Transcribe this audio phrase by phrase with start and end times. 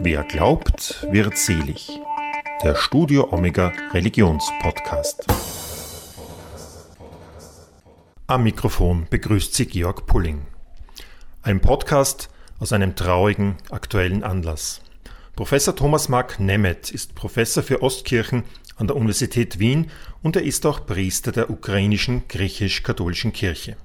[0.00, 2.00] Wer glaubt, wird selig.
[2.64, 5.26] Der Studio Omega Religionspodcast.
[8.26, 10.42] Am Mikrofon begrüßt Sie Georg Pulling.
[11.42, 14.80] Ein Podcast aus einem traurigen aktuellen Anlass.
[15.36, 18.42] Professor Thomas Mark Nemeth ist Professor für Ostkirchen
[18.76, 19.90] an der Universität Wien
[20.22, 23.76] und er ist auch Priester der ukrainischen griechisch-katholischen Kirche.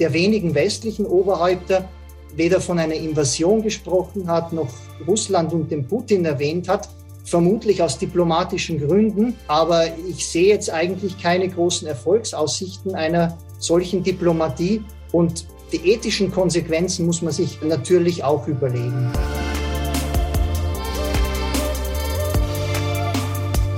[0.00, 1.88] der wenigen westlichen Oberhäupter
[2.34, 4.72] weder von einer Invasion gesprochen hat, noch
[5.06, 6.88] Russland und den Putin erwähnt hat,
[7.24, 9.34] vermutlich aus diplomatischen Gründen.
[9.48, 14.84] Aber ich sehe jetzt eigentlich keine großen Erfolgsaussichten einer solchen Diplomatie.
[15.10, 19.10] Und die ethischen Konsequenzen muss man sich natürlich auch überlegen.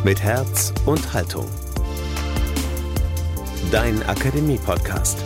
[0.05, 1.47] Mit Herz und Haltung.
[3.73, 5.19] Dein Akademie-Podcast.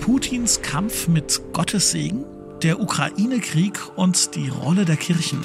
[0.00, 2.24] Putins Kampf mit Gottes Segen?
[2.62, 5.38] Der Ukraine-Krieg und die Rolle der Kirchen.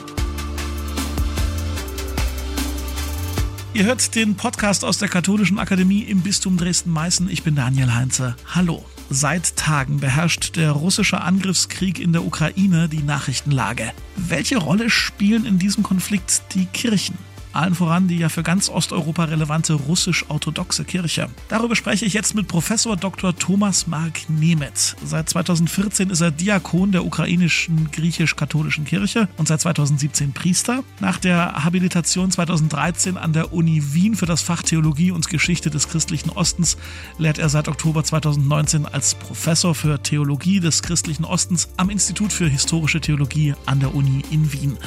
[3.73, 7.30] Ihr hört den Podcast aus der Katholischen Akademie im Bistum Dresden-Meißen.
[7.30, 8.36] Ich bin Daniel Heinze.
[8.53, 8.86] Hallo.
[9.09, 13.91] Seit Tagen beherrscht der russische Angriffskrieg in der Ukraine die Nachrichtenlage.
[14.16, 17.18] Welche Rolle spielen in diesem Konflikt die Kirchen?
[17.53, 21.30] Allen voran die ja für ganz Osteuropa relevante russisch-orthodoxe Kirche.
[21.50, 23.36] Darüber spreche ich jetzt mit Professor Dr.
[23.36, 24.96] Thomas Mark Nemeth.
[25.03, 30.84] Seit 2014 ist er Diakon der ukrainischen griechisch-katholischen Kirche und seit 2017 Priester.
[31.00, 35.88] Nach der Habilitation 2013 an der Uni Wien für das Fach Theologie und Geschichte des
[35.88, 36.78] christlichen Ostens
[37.18, 42.47] lehrt er seit Oktober 2019 als Professor für Theologie des christlichen Ostens am Institut für
[42.47, 44.78] historische Theologie an der Uni in Wien.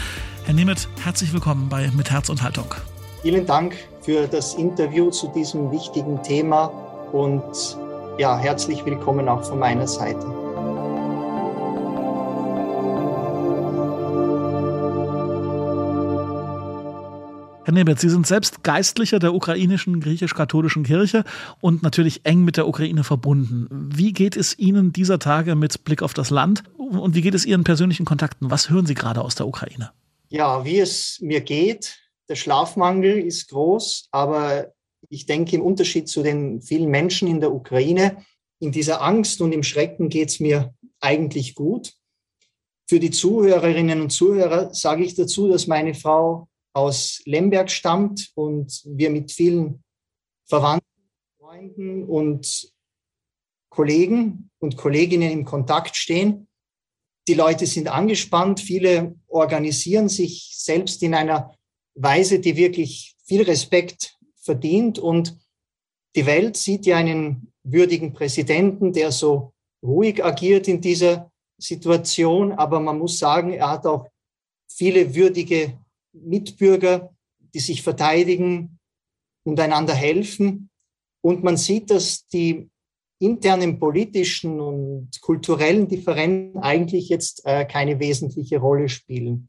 [0.47, 2.73] Herr Nemeth, herzlich willkommen bei Mit Herz und Haltung.
[3.23, 6.67] Vielen Dank für das Interview zu diesem wichtigen Thema
[7.11, 7.43] und
[8.17, 10.25] ja, herzlich willkommen auch von meiner Seite.
[17.65, 21.25] Herr Nebet, Sie sind selbst Geistlicher der ukrainischen griechisch-katholischen Kirche
[21.61, 23.67] und natürlich eng mit der Ukraine verbunden.
[23.69, 27.45] Wie geht es Ihnen dieser Tage mit Blick auf das Land und wie geht es
[27.45, 28.49] Ihren persönlichen Kontakten?
[28.49, 29.91] Was hören Sie gerade aus der Ukraine?
[30.29, 31.99] Ja, wie es mir geht,
[32.29, 34.73] der Schlafmangel ist groß, aber
[35.09, 38.25] ich denke, im Unterschied zu den vielen Menschen in der Ukraine,
[38.59, 41.95] in dieser Angst und im Schrecken geht es mir eigentlich gut.
[42.89, 48.83] Für die Zuhörerinnen und Zuhörer sage ich dazu, dass meine Frau aus Lemberg stammt und
[48.85, 49.85] wir mit vielen
[50.45, 50.87] Verwandten,
[51.39, 52.73] Freunden und
[53.71, 56.46] Kollegen und Kolleginnen im Kontakt stehen.
[57.29, 61.55] Die Leute sind angespannt, viele organisieren sich selbst in einer
[61.95, 64.99] Weise, die wirklich viel Respekt verdient.
[64.99, 65.37] Und
[66.15, 72.53] die Welt sieht ja einen würdigen Präsidenten, der so ruhig agiert in dieser Situation.
[72.53, 74.09] Aber man muss sagen, er hat auch
[74.69, 75.79] viele würdige
[76.13, 77.15] Mitbürger,
[77.55, 78.79] die sich verteidigen
[79.45, 80.71] und einander helfen.
[81.23, 82.69] Und man sieht, dass die
[83.19, 89.49] internen politischen und kulturellen Differenzen eigentlich jetzt äh, keine wesentliche Rolle spielen.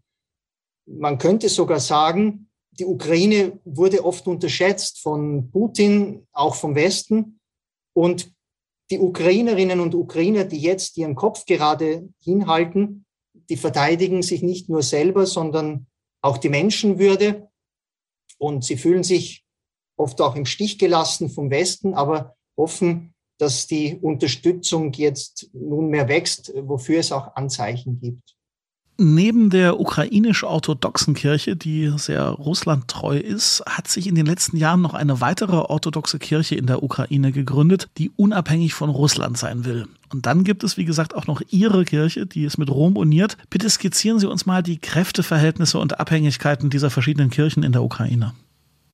[0.85, 7.39] Man könnte sogar sagen, die Ukraine wurde oft unterschätzt von Putin, auch vom Westen.
[7.93, 8.31] Und
[8.89, 13.05] die Ukrainerinnen und Ukrainer, die jetzt ihren Kopf gerade hinhalten,
[13.49, 15.87] die verteidigen sich nicht nur selber, sondern
[16.21, 17.49] auch die Menschenwürde.
[18.37, 19.45] Und sie fühlen sich
[19.97, 26.53] oft auch im Stich gelassen vom Westen, aber hoffen, dass die Unterstützung jetzt nunmehr wächst,
[26.55, 28.37] wofür es auch Anzeichen gibt.
[28.99, 34.95] Neben der ukrainisch-orthodoxen Kirche, die sehr russlandtreu ist, hat sich in den letzten Jahren noch
[34.95, 39.85] eine weitere orthodoxe Kirche in der Ukraine gegründet, die unabhängig von Russland sein will.
[40.11, 43.37] Und dann gibt es, wie gesagt, auch noch Ihre Kirche, die ist mit Rom uniert.
[43.51, 48.33] Bitte skizzieren Sie uns mal die Kräfteverhältnisse und Abhängigkeiten dieser verschiedenen Kirchen in der Ukraine.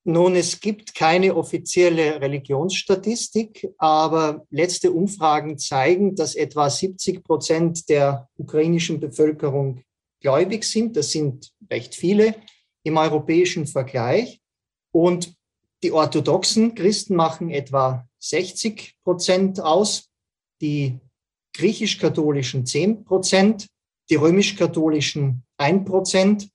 [0.05, 8.27] Nun, es gibt keine offizielle Religionsstatistik, aber letzte Umfragen zeigen, dass etwa 70 Prozent der
[8.37, 9.81] ukrainischen Bevölkerung
[10.19, 10.97] gläubig sind.
[10.97, 12.35] Das sind recht viele
[12.83, 14.41] im europäischen Vergleich.
[14.91, 15.35] Und
[15.83, 20.09] die orthodoxen Christen machen etwa 60 Prozent aus,
[20.61, 20.99] die
[21.55, 23.67] griechisch-katholischen 10 Prozent,
[24.09, 26.49] die römisch-katholischen 1 Prozent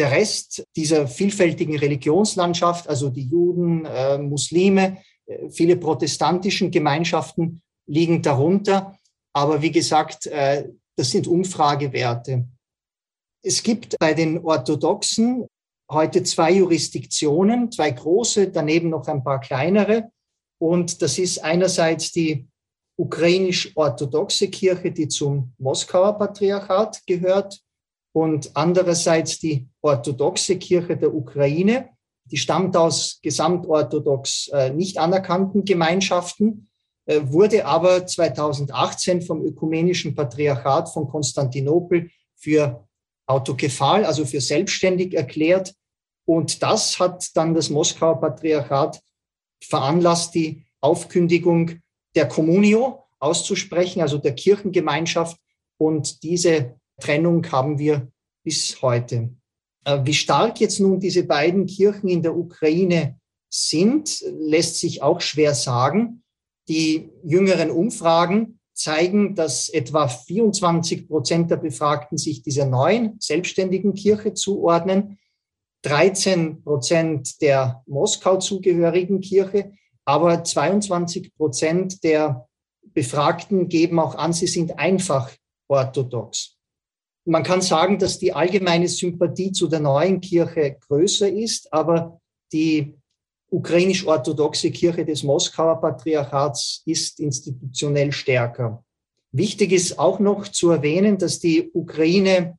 [0.00, 8.22] der Rest dieser vielfältigen Religionslandschaft, also die Juden, äh, Muslime, äh, viele protestantischen Gemeinschaften liegen
[8.22, 8.96] darunter.
[9.34, 12.48] Aber wie gesagt, äh, das sind Umfragewerte.
[13.42, 15.46] Es gibt bei den Orthodoxen
[15.90, 20.10] heute zwei Jurisdiktionen, zwei große, daneben noch ein paar kleinere.
[20.58, 22.48] Und das ist einerseits die
[22.98, 27.60] ukrainisch-orthodoxe Kirche, die zum Moskauer Patriarchat gehört,
[28.12, 31.90] und andererseits die orthodoxe Kirche der Ukraine.
[32.24, 36.68] Die stammt aus gesamtorthodox äh, nicht anerkannten Gemeinschaften,
[37.06, 42.86] äh, wurde aber 2018 vom Ökumenischen Patriarchat von Konstantinopel für
[43.26, 45.74] autokephal, also für selbstständig erklärt.
[46.24, 49.00] Und das hat dann das Moskauer Patriarchat
[49.62, 51.80] veranlasst, die Aufkündigung
[52.14, 55.36] der Communio auszusprechen, also der Kirchengemeinschaft.
[55.78, 58.08] Und diese Trennung haben wir
[58.44, 59.30] bis heute.
[59.84, 63.18] Äh, wie stark jetzt nun diese beiden Kirchen in der Ukraine
[63.48, 66.22] sind, lässt sich auch schwer sagen.
[66.68, 74.34] Die jüngeren Umfragen zeigen, dass etwa 24 Prozent der Befragten sich dieser neuen selbstständigen Kirche
[74.34, 75.18] zuordnen,
[75.82, 79.72] 13 Prozent der Moskau zugehörigen Kirche,
[80.04, 82.46] aber 22 Prozent der
[82.92, 85.30] Befragten geben auch an, sie sind einfach
[85.68, 86.59] orthodox.
[87.30, 92.20] Man kann sagen, dass die allgemeine Sympathie zu der neuen Kirche größer ist, aber
[92.52, 92.96] die
[93.52, 98.82] ukrainisch-orthodoxe Kirche des Moskauer Patriarchats ist institutionell stärker.
[99.30, 102.58] Wichtig ist auch noch zu erwähnen, dass die Ukraine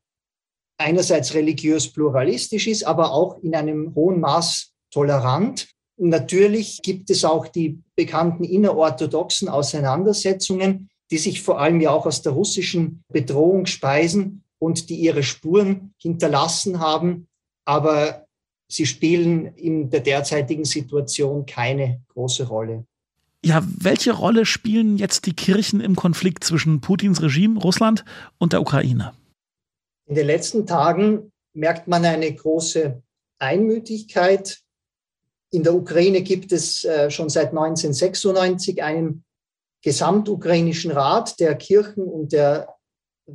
[0.77, 5.67] einerseits religiös pluralistisch ist, aber auch in einem hohen Maß tolerant.
[5.97, 12.21] Natürlich gibt es auch die bekannten innerorthodoxen Auseinandersetzungen, die sich vor allem ja auch aus
[12.21, 17.27] der russischen Bedrohung speisen und die ihre Spuren hinterlassen haben,
[17.65, 18.27] aber
[18.69, 22.85] sie spielen in der derzeitigen Situation keine große Rolle.
[23.43, 28.05] Ja, welche Rolle spielen jetzt die Kirchen im Konflikt zwischen Putins Regime, Russland
[28.37, 29.13] und der Ukraine?
[30.05, 33.01] In den letzten Tagen merkt man eine große
[33.39, 34.59] Einmütigkeit.
[35.49, 39.23] In der Ukraine gibt es äh, schon seit 1996 einen
[39.81, 42.75] gesamtukrainischen Rat der Kirchen und der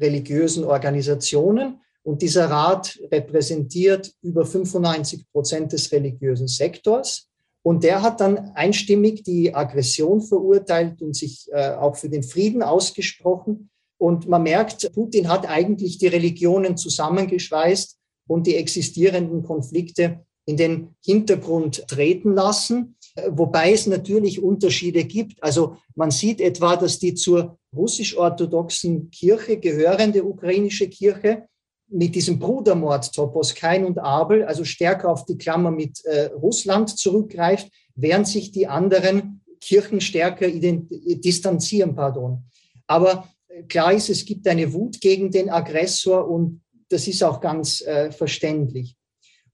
[0.01, 1.81] religiösen Organisationen.
[2.03, 7.29] Und dieser Rat repräsentiert über 95 Prozent des religiösen Sektors.
[7.63, 12.63] Und der hat dann einstimmig die Aggression verurteilt und sich äh, auch für den Frieden
[12.63, 13.71] ausgesprochen.
[13.99, 20.95] Und man merkt, Putin hat eigentlich die Religionen zusammengeschweißt und die existierenden Konflikte in den
[21.05, 22.97] Hintergrund treten lassen.
[23.31, 25.43] Wobei es natürlich Unterschiede gibt.
[25.43, 31.47] Also man sieht etwa, dass die zur russisch-orthodoxen Kirche gehörende ukrainische Kirche
[31.89, 36.99] mit diesem Brudermord Topos Kain und Abel, also stärker auf die Klammer mit äh, Russland
[36.99, 41.95] zurückgreift, während sich die anderen Kirchen stärker distanzieren.
[41.95, 42.45] Pardon.
[42.87, 47.41] Aber äh, klar ist, es gibt eine Wut gegen den Aggressor und das ist auch
[47.41, 48.97] ganz äh, verständlich.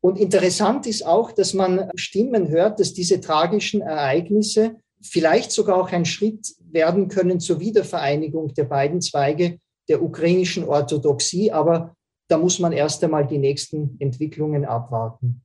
[0.00, 5.90] Und interessant ist auch, dass man Stimmen hört, dass diese tragischen Ereignisse vielleicht sogar auch
[5.90, 11.52] ein Schritt werden können zur Wiedervereinigung der beiden Zweige der ukrainischen Orthodoxie.
[11.52, 11.94] Aber
[12.28, 15.42] da muss man erst einmal die nächsten Entwicklungen abwarten.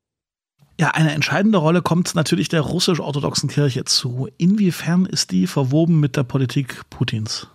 [0.80, 4.30] Ja, eine entscheidende Rolle kommt natürlich der russisch-orthodoxen Kirche zu.
[4.38, 7.48] Inwiefern ist die verwoben mit der Politik Putins?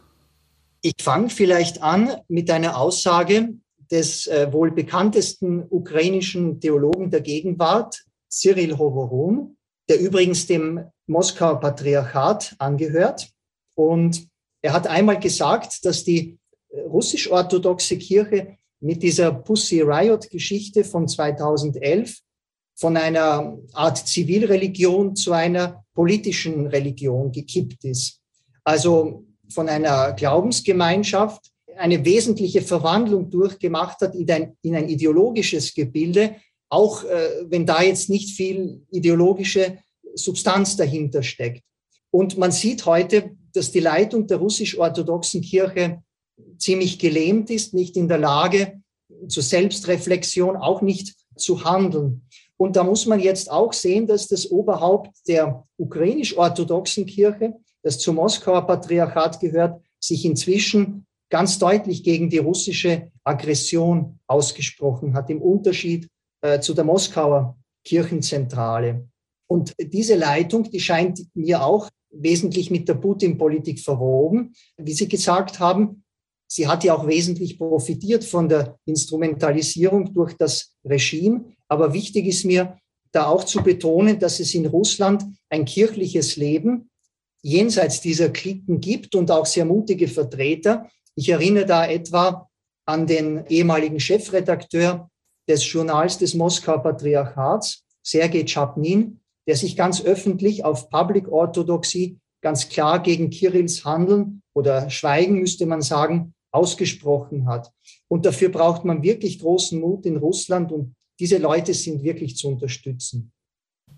[0.80, 3.50] Ich fange vielleicht an mit einer Aussage,
[3.92, 9.56] des äh, wohl bekanntesten ukrainischen Theologen der Gegenwart, Cyril Hovorun,
[9.88, 13.28] der übrigens dem Moskauer Patriarchat angehört.
[13.74, 14.28] Und
[14.62, 16.38] er hat einmal gesagt, dass die
[16.70, 22.18] äh, russisch-orthodoxe Kirche mit dieser Pussy Riot-Geschichte von 2011
[22.74, 28.20] von einer Art Zivilreligion zu einer politischen Religion gekippt ist.
[28.64, 36.36] Also von einer Glaubensgemeinschaft, eine wesentliche Verwandlung durchgemacht hat in ein, in ein ideologisches Gebilde,
[36.72, 39.78] auch äh, wenn da jetzt nicht viel ideologische
[40.14, 41.62] Substanz dahinter steckt.
[42.10, 46.02] Und man sieht heute, dass die Leitung der russisch-orthodoxen Kirche
[46.56, 48.80] ziemlich gelähmt ist, nicht in der Lage
[49.28, 52.22] zur Selbstreflexion, auch nicht zu handeln.
[52.56, 58.16] Und da muss man jetzt auch sehen, dass das Oberhaupt der ukrainisch-orthodoxen Kirche, das zum
[58.16, 66.08] Moskauer Patriarchat gehört, sich inzwischen ganz deutlich gegen die russische Aggression ausgesprochen hat, im Unterschied
[66.42, 69.08] äh, zu der Moskauer Kirchenzentrale.
[69.48, 74.54] Und diese Leitung, die scheint mir auch wesentlich mit der Putin-Politik verwoben.
[74.76, 76.04] Wie Sie gesagt haben,
[76.46, 81.44] sie hat ja auch wesentlich profitiert von der Instrumentalisierung durch das Regime.
[81.68, 82.78] Aber wichtig ist mir
[83.12, 86.90] da auch zu betonen, dass es in Russland ein kirchliches Leben
[87.42, 90.88] jenseits dieser Klicken gibt und auch sehr mutige Vertreter.
[91.14, 92.48] Ich erinnere da etwa
[92.86, 95.10] an den ehemaligen Chefredakteur
[95.48, 102.68] des Journals des Moskauer Patriarchats, Sergei Chapnin, der sich ganz öffentlich auf Public Orthodoxie ganz
[102.68, 107.72] klar gegen Kirills Handeln oder Schweigen, müsste man sagen, ausgesprochen hat.
[108.08, 112.48] Und dafür braucht man wirklich großen Mut in Russland und diese Leute sind wirklich zu
[112.48, 113.32] unterstützen.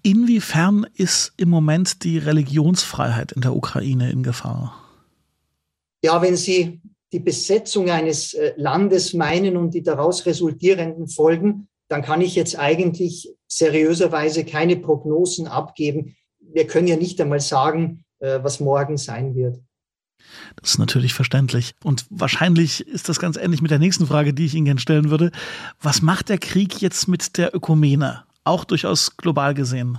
[0.02, 4.78] Inwiefern ist im Moment die Religionsfreiheit in der Ukraine in Gefahr?
[6.04, 6.82] Ja, wenn Sie
[7.14, 12.58] die Besetzung eines äh, Landes meinen und die daraus resultierenden Folgen, dann kann ich jetzt
[12.58, 16.16] eigentlich seriöserweise keine Prognosen abgeben.
[16.40, 19.60] Wir können ja nicht einmal sagen, äh, was morgen sein wird.
[20.60, 21.76] Das ist natürlich verständlich.
[21.84, 25.10] Und wahrscheinlich ist das ganz ähnlich mit der nächsten Frage, die ich Ihnen gerne stellen
[25.10, 25.30] würde.
[25.80, 28.24] Was macht der Krieg jetzt mit der Ökumene?
[28.42, 29.98] Auch durchaus global gesehen.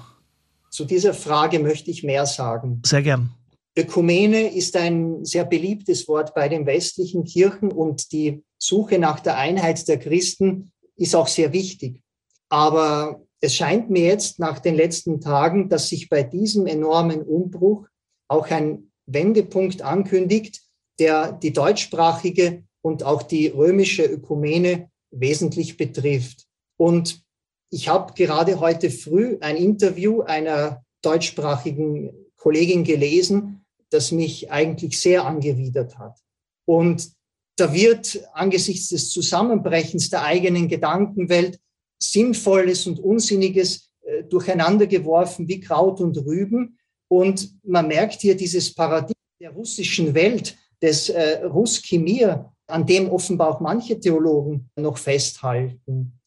[0.70, 2.82] Zu dieser Frage möchte ich mehr sagen.
[2.86, 3.32] Sehr gern.
[3.78, 9.38] Ökumene ist ein sehr beliebtes Wort bei den westlichen Kirchen und die Suche nach der
[9.38, 12.02] Einheit der Christen ist auch sehr wichtig.
[12.50, 17.86] Aber es scheint mir jetzt nach den letzten Tagen, dass sich bei diesem enormen Umbruch
[18.30, 20.62] auch ein Wendepunkt ankündigt,
[21.00, 26.46] der die deutschsprachige und auch die römische Ökumene wesentlich betrifft.
[26.78, 27.24] Und
[27.72, 35.26] ich habe gerade heute früh ein Interview einer deutschsprachigen Kollegin gelesen, das mich eigentlich sehr
[35.26, 36.18] angewidert hat.
[36.66, 37.12] Und
[37.58, 41.60] da wird angesichts des Zusammenbrechens der eigenen Gedankenwelt
[42.02, 46.78] Sinnvolles und Unsinniges äh, durcheinandergeworfen wie Kraut und Rüben.
[47.08, 53.50] Und man merkt hier dieses Paradigma der russischen Welt, des äh, Ruskimir, an dem offenbar
[53.50, 56.20] auch manche Theologen noch festhalten.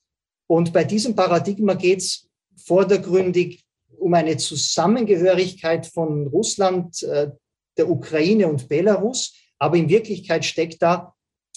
[0.46, 3.62] Und bei diesem Paradigma geht es vordergründig
[3.98, 7.30] um eine Zusammengehörigkeit von Russland, äh,
[7.78, 9.34] der Ukraine und Belarus.
[9.58, 11.14] Aber in Wirklichkeit steckt da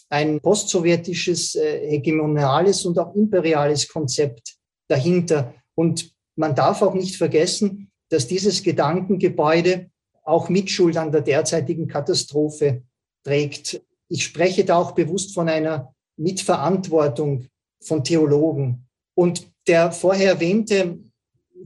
[0.10, 4.56] ein postsowjetisches, äh, hegemoniales und auch imperiales Konzept
[4.88, 5.54] dahinter.
[5.76, 9.90] Und man darf auch nicht vergessen, dass dieses Gedankengebäude
[10.24, 12.84] auch Mitschuld an der derzeitigen Katastrophe
[13.24, 13.82] trägt.
[14.10, 17.48] Ich spreche da auch bewusst von einer Mitverantwortung
[17.82, 18.88] von Theologen.
[19.16, 21.00] Und der vorher erwähnte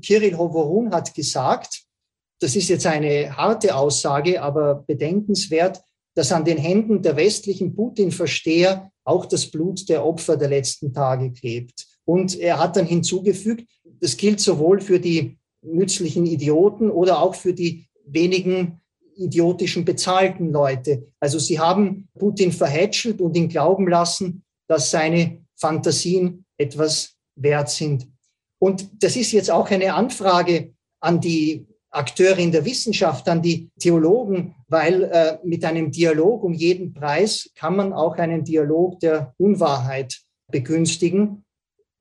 [0.01, 1.84] Kirill Hovorun hat gesagt,
[2.39, 5.81] das ist jetzt eine harte Aussage, aber bedenkenswert,
[6.15, 11.31] dass an den Händen der westlichen Putin-Versteher auch das Blut der Opfer der letzten Tage
[11.31, 11.85] klebt.
[12.05, 13.67] Und er hat dann hinzugefügt,
[13.99, 18.81] das gilt sowohl für die nützlichen Idioten oder auch für die wenigen
[19.15, 21.07] idiotischen bezahlten Leute.
[21.19, 28.07] Also sie haben Putin verhätschelt und ihn glauben lassen, dass seine Fantasien etwas wert sind.
[28.59, 31.65] Und das ist jetzt auch eine Anfrage an die
[31.95, 37.49] Akteure in der Wissenschaft, an die Theologen, weil äh, mit einem Dialog um jeden Preis
[37.55, 40.21] kann man auch einen Dialog der Unwahrheit
[40.51, 41.45] begünstigen,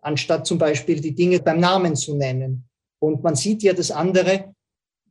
[0.00, 2.68] anstatt zum Beispiel die Dinge beim Namen zu nennen.
[2.98, 4.54] Und man sieht ja, dass andere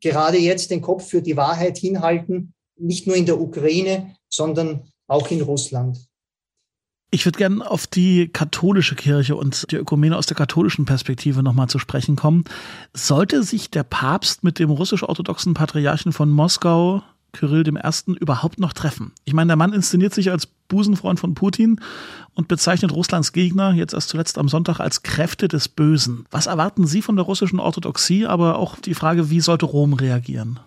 [0.01, 5.29] gerade jetzt den Kopf für die Wahrheit hinhalten, nicht nur in der Ukraine, sondern auch
[5.31, 5.97] in Russland.
[7.13, 11.69] Ich würde gerne auf die katholische Kirche und die Ökumene aus der katholischen Perspektive nochmal
[11.69, 12.43] zu sprechen kommen.
[12.91, 19.11] Sollte sich der Papst mit dem russisch-orthodoxen Patriarchen von Moskau, Kyrill I., überhaupt noch treffen?
[19.25, 21.79] Ich meine, der Mann inszeniert sich als Busenfreund von Putin
[22.33, 26.25] und bezeichnet Russlands Gegner jetzt erst zuletzt am Sonntag als Kräfte des Bösen.
[26.31, 30.59] Was erwarten Sie von der russischen Orthodoxie, aber auch die Frage, wie sollte Rom reagieren?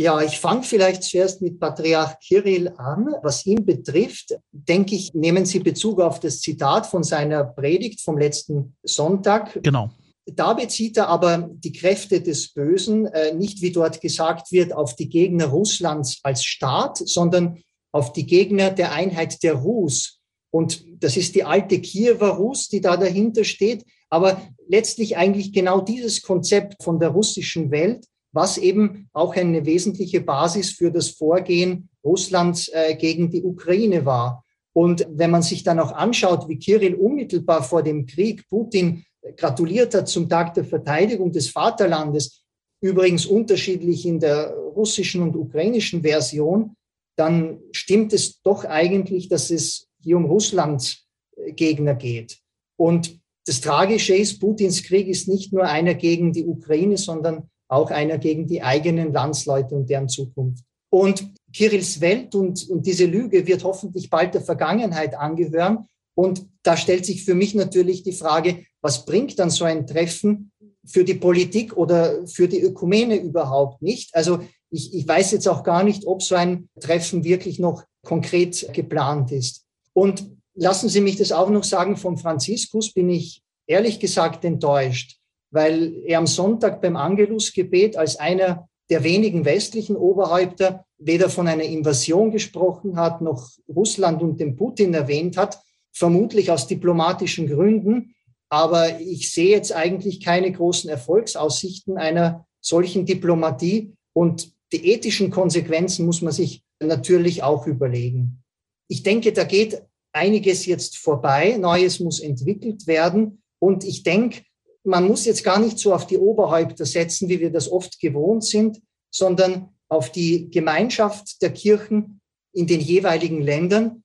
[0.00, 3.16] Ja, ich fange vielleicht zuerst mit Patriarch Kirill an.
[3.22, 8.16] Was ihn betrifft, denke ich, nehmen Sie Bezug auf das Zitat von seiner Predigt vom
[8.16, 9.62] letzten Sonntag.
[9.62, 9.90] Genau.
[10.24, 14.96] Da bezieht er aber die Kräfte des Bösen äh, nicht, wie dort gesagt wird, auf
[14.96, 17.58] die Gegner Russlands als Staat, sondern
[17.92, 20.22] auf die Gegner der Einheit der Rus.
[20.50, 23.84] Und das ist die alte Kiewer Rus, die da dahinter steht.
[24.08, 30.20] Aber letztlich eigentlich genau dieses Konzept von der russischen Welt, was eben auch eine wesentliche
[30.20, 34.44] Basis für das Vorgehen Russlands äh, gegen die Ukraine war.
[34.72, 39.04] Und wenn man sich dann auch anschaut, wie Kirill unmittelbar vor dem Krieg Putin
[39.36, 42.44] gratuliert hat zum Tag der Verteidigung des Vaterlandes,
[42.80, 46.76] übrigens unterschiedlich in der russischen und ukrainischen Version,
[47.16, 51.06] dann stimmt es doch eigentlich, dass es hier um Russlands
[51.36, 52.38] äh, Gegner geht.
[52.76, 57.90] Und das Tragische ist, Putins Krieg ist nicht nur einer gegen die Ukraine, sondern auch
[57.90, 60.64] einer gegen die eigenen Landsleute und deren Zukunft.
[60.90, 65.86] Und Kirills Welt und, und diese Lüge wird hoffentlich bald der Vergangenheit angehören.
[66.14, 70.50] Und da stellt sich für mich natürlich die Frage, was bringt dann so ein Treffen
[70.84, 74.14] für die Politik oder für die Ökumene überhaupt nicht?
[74.14, 78.72] Also ich, ich weiß jetzt auch gar nicht, ob so ein Treffen wirklich noch konkret
[78.72, 79.64] geplant ist.
[79.92, 80.24] Und
[80.54, 85.19] lassen Sie mich das auch noch sagen, vom Franziskus bin ich ehrlich gesagt enttäuscht,
[85.50, 91.62] weil er am Sonntag beim Angelusgebet als einer der wenigen westlichen Oberhäupter weder von einer
[91.62, 95.60] Invasion gesprochen hat, noch Russland und den Putin erwähnt hat,
[95.92, 98.14] vermutlich aus diplomatischen Gründen.
[98.48, 103.94] Aber ich sehe jetzt eigentlich keine großen Erfolgsaussichten einer solchen Diplomatie.
[104.12, 108.42] Und die ethischen Konsequenzen muss man sich natürlich auch überlegen.
[108.88, 113.42] Ich denke, da geht einiges jetzt vorbei, Neues muss entwickelt werden.
[113.60, 114.42] Und ich denke,
[114.90, 118.44] man muss jetzt gar nicht so auf die Oberhäupter setzen, wie wir das oft gewohnt
[118.44, 122.20] sind, sondern auf die Gemeinschaft der Kirchen
[122.52, 124.02] in den jeweiligen Ländern.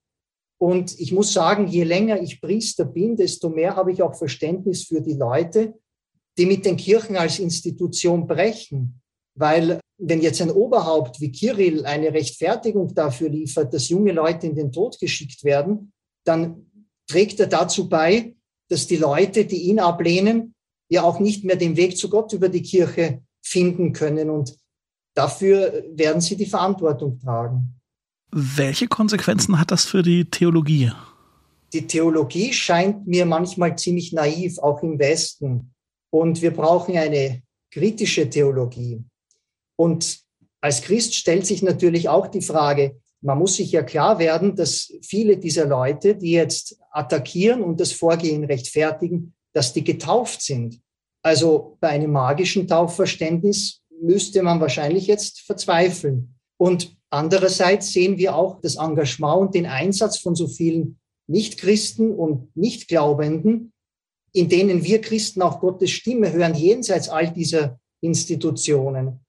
[0.58, 4.84] Und ich muss sagen, je länger ich Priester bin, desto mehr habe ich auch Verständnis
[4.84, 5.74] für die Leute,
[6.38, 9.00] die mit den Kirchen als Institution brechen.
[9.34, 14.54] Weil wenn jetzt ein Oberhaupt wie Kirill eine Rechtfertigung dafür liefert, dass junge Leute in
[14.54, 15.92] den Tod geschickt werden,
[16.24, 16.70] dann
[17.08, 18.34] trägt er dazu bei,
[18.68, 20.54] dass die Leute, die ihn ablehnen,
[20.88, 24.30] ja auch nicht mehr den Weg zu Gott über die Kirche finden können.
[24.30, 24.56] Und
[25.14, 27.80] dafür werden sie die Verantwortung tragen.
[28.30, 30.92] Welche Konsequenzen hat das für die Theologie?
[31.72, 35.72] Die Theologie scheint mir manchmal ziemlich naiv, auch im Westen.
[36.10, 39.02] Und wir brauchen eine kritische Theologie.
[39.76, 40.20] Und
[40.60, 44.92] als Christ stellt sich natürlich auch die Frage, man muss sich ja klar werden, dass
[45.02, 50.82] viele dieser Leute, die jetzt attackieren und das Vorgehen rechtfertigen, dass die getauft sind.
[51.22, 56.34] Also bei einem magischen Taufverständnis müsste man wahrscheinlich jetzt verzweifeln.
[56.58, 62.54] Und andererseits sehen wir auch das Engagement und den Einsatz von so vielen Nichtchristen und
[62.54, 63.72] Nichtglaubenden,
[64.34, 69.20] in denen wir Christen auch Gottes Stimme hören, jenseits all dieser Institutionen.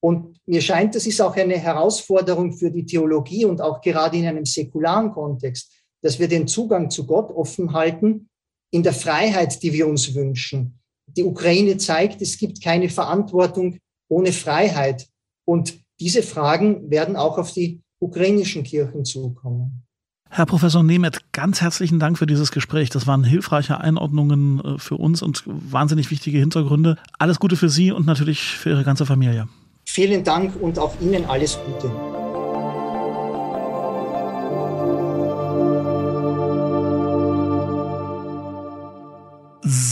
[0.00, 4.26] Und mir scheint, das ist auch eine Herausforderung für die Theologie und auch gerade in
[4.26, 8.28] einem säkularen Kontext, dass wir den Zugang zu Gott offen halten
[8.72, 10.78] in der Freiheit, die wir uns wünschen.
[11.06, 15.06] Die Ukraine zeigt, es gibt keine Verantwortung ohne Freiheit.
[15.44, 19.84] Und diese Fragen werden auch auf die ukrainischen Kirchen zukommen.
[20.30, 22.88] Herr Professor Nemeth, ganz herzlichen Dank für dieses Gespräch.
[22.88, 26.96] Das waren hilfreiche Einordnungen äh, für uns und wahnsinnig wichtige Hintergründe.
[27.18, 29.48] Alles Gute für Sie und natürlich für Ihre ganze Familie.
[29.84, 32.11] Vielen Dank und auch Ihnen alles Gute.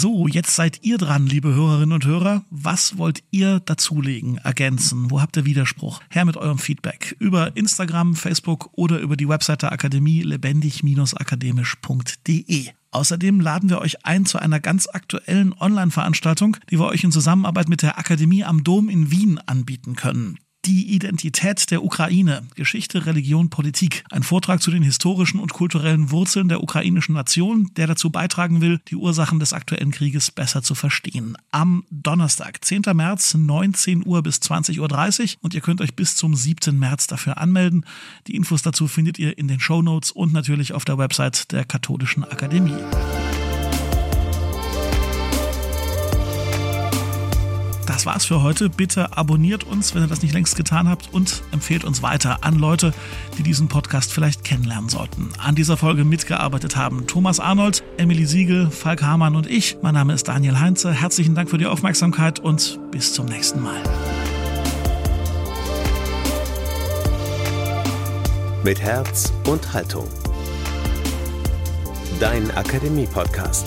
[0.00, 2.46] So, jetzt seid ihr dran, liebe Hörerinnen und Hörer.
[2.48, 5.10] Was wollt ihr dazulegen, ergänzen?
[5.10, 6.00] Wo habt ihr Widerspruch?
[6.08, 12.68] Her mit eurem Feedback über Instagram, Facebook oder über die Webseite der Akademie lebendig-akademisch.de.
[12.92, 17.68] Außerdem laden wir euch ein zu einer ganz aktuellen Online-Veranstaltung, die wir euch in Zusammenarbeit
[17.68, 20.38] mit der Akademie am Dom in Wien anbieten können.
[20.66, 24.05] Die Identität der Ukraine, Geschichte, Religion, Politik.
[24.11, 28.79] Ein Vortrag zu den historischen und kulturellen Wurzeln der ukrainischen Nation, der dazu beitragen will,
[28.88, 31.38] die Ursachen des aktuellen Krieges besser zu verstehen.
[31.51, 32.83] Am Donnerstag, 10.
[32.92, 36.79] März, 19 Uhr bis 20.30 Uhr und ihr könnt euch bis zum 7.
[36.79, 37.87] März dafür anmelden.
[38.27, 41.64] Die Infos dazu findet ihr in den Show Notes und natürlich auf der Website der
[41.64, 42.77] Katholischen Akademie.
[48.00, 48.70] Das war's für heute.
[48.70, 52.58] Bitte abonniert uns, wenn ihr das nicht längst getan habt und empfehlt uns weiter an
[52.58, 52.94] Leute,
[53.36, 55.28] die diesen Podcast vielleicht kennenlernen sollten.
[55.36, 59.76] An dieser Folge mitgearbeitet haben Thomas Arnold, Emily Siegel, Falk Hamann und ich.
[59.82, 60.94] Mein Name ist Daniel Heinze.
[60.94, 63.82] Herzlichen Dank für die Aufmerksamkeit und bis zum nächsten Mal.
[68.64, 70.08] Mit Herz und Haltung.
[72.18, 73.66] Dein Akademie-Podcast.